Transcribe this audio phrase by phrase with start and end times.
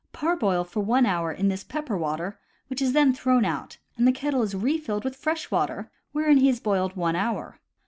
[0.13, 2.39] Parboil for one hour in this pepper water,
[2.71, 6.49] which is then thrown out and the kettle is refilled with fresh water, wherein he
[6.49, 7.59] is boiled one hour.